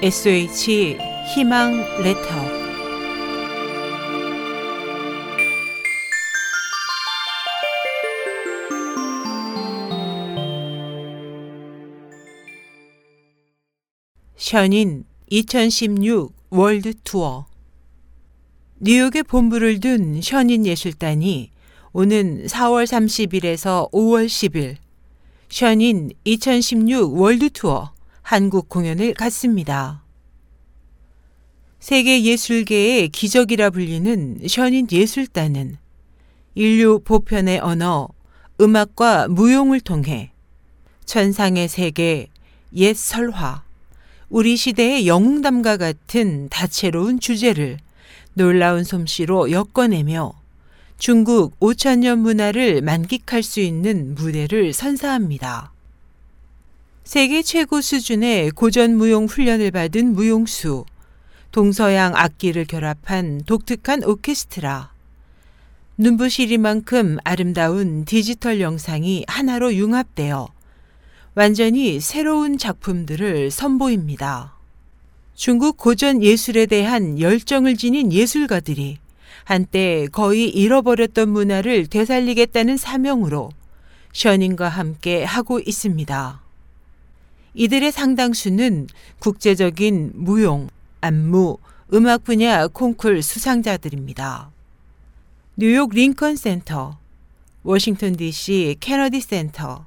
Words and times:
SH 0.00 0.96
희망 1.34 1.84
레터. 2.04 2.20
션인 14.36 15.04
2016 15.30 16.32
월드 16.50 16.94
투어. 17.02 17.46
뉴욕에 18.78 19.24
본부를 19.24 19.80
둔 19.80 20.20
션인 20.22 20.64
예술단이 20.64 21.50
오는 21.92 22.46
4월 22.46 22.84
30일에서 22.84 23.90
5월 23.90 24.26
10일. 24.26 24.76
션윈 25.48 26.12
2016 26.22 27.18
월드 27.18 27.50
투어 27.50 27.97
한국 28.28 28.68
공연을 28.68 29.14
갖습니다. 29.14 30.02
세계 31.80 32.22
예술계의 32.24 33.08
기적이라 33.08 33.70
불리는 33.70 34.40
션윈 34.46 34.86
예술단은 34.92 35.78
인류 36.54 37.00
보편의 37.02 37.60
언어, 37.60 38.06
음악과 38.60 39.28
무용을 39.28 39.80
통해 39.80 40.32
천상의 41.06 41.68
세계, 41.68 42.28
옛 42.74 42.94
설화, 42.94 43.62
우리 44.28 44.58
시대의 44.58 45.06
영웅담과 45.06 45.78
같은 45.78 46.50
다채로운 46.50 47.20
주제를 47.20 47.78
놀라운 48.34 48.84
솜씨로 48.84 49.52
엮어내며 49.52 50.34
중국 50.98 51.58
5천년 51.60 52.18
문화를 52.18 52.82
만끽할 52.82 53.42
수 53.42 53.60
있는 53.60 54.14
무대를 54.14 54.74
선사합니다. 54.74 55.72
세계 57.08 57.42
최고 57.42 57.80
수준의 57.80 58.50
고전 58.50 58.98
무용 58.98 59.24
훈련을 59.24 59.70
받은 59.70 60.12
무용수, 60.12 60.84
동서양 61.52 62.14
악기를 62.14 62.66
결합한 62.66 63.44
독특한 63.46 64.04
오케스트라, 64.04 64.92
눈부시리만큼 65.96 67.16
아름다운 67.24 68.04
디지털 68.04 68.60
영상이 68.60 69.24
하나로 69.26 69.74
융합되어 69.74 70.48
완전히 71.34 71.98
새로운 71.98 72.58
작품들을 72.58 73.52
선보입니다. 73.52 74.52
중국 75.34 75.78
고전 75.78 76.22
예술에 76.22 76.66
대한 76.66 77.18
열정을 77.18 77.78
지닌 77.78 78.12
예술가들이 78.12 78.98
한때 79.44 80.08
거의 80.12 80.50
잃어버렸던 80.50 81.30
문화를 81.30 81.86
되살리겠다는 81.86 82.76
사명으로 82.76 83.48
션윈과 84.12 84.68
함께 84.68 85.24
하고 85.24 85.58
있습니다. 85.58 86.47
이들의 87.54 87.92
상당수는 87.92 88.88
국제적인 89.18 90.12
무용, 90.14 90.68
안무, 91.00 91.58
음악 91.92 92.24
분야 92.24 92.66
콩쿨 92.66 93.22
수상자들입니다. 93.22 94.50
뉴욕 95.56 95.90
링컨 95.92 96.36
센터, 96.36 96.98
워싱턴 97.62 98.16
DC 98.16 98.76
케네디 98.80 99.20
센터, 99.20 99.86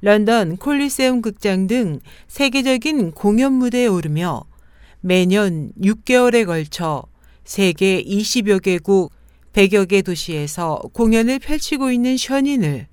런던 0.00 0.56
콜리세움 0.56 1.22
극장 1.22 1.66
등 1.66 2.00
세계적인 2.28 3.12
공연 3.12 3.52
무대에 3.54 3.86
오르며 3.86 4.44
매년 5.00 5.72
6개월에 5.80 6.46
걸쳐 6.46 7.04
세계 7.44 8.02
20여 8.02 8.62
개국 8.62 9.12
100여 9.52 9.88
개 9.88 10.02
도시에서 10.02 10.82
공연을 10.92 11.40
펼치고 11.40 11.90
있는 11.90 12.16
션인을 12.16 12.86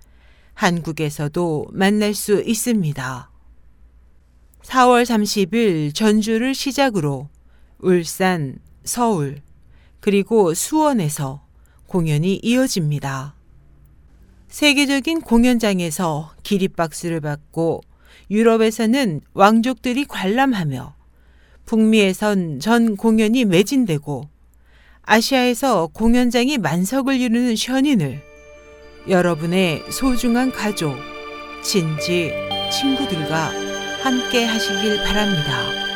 한국에서도 0.53 1.67
만날 1.71 2.13
수 2.13 2.41
있습니다. 2.41 3.34
4월 4.65 5.03
30일 5.03 5.93
전주를 5.93 6.55
시작으로 6.55 7.29
울산, 7.79 8.57
서울, 8.83 9.41
그리고 9.99 10.53
수원에서 10.53 11.45
공연이 11.87 12.39
이어집니다. 12.41 13.35
세계적인 14.47 15.21
공연장에서 15.21 16.33
기립박수를 16.43 17.21
받고 17.21 17.81
유럽에서는 18.31 19.21
왕족들이 19.33 20.05
관람하며 20.05 20.95
북미에선 21.65 22.59
전 22.59 22.95
공연이 22.95 23.45
매진되고 23.45 24.29
아시아에서 25.03 25.87
공연장이 25.87 26.57
만석을 26.57 27.19
이루는 27.19 27.55
션인을 27.55 28.21
여러분의 29.07 29.83
소중한 29.91 30.51
가족, 30.51 30.95
친지, 31.61 32.31
친구들과 32.71 33.74
함께 34.05 34.45
하시길 34.45 35.01
바랍니다. 35.01 35.94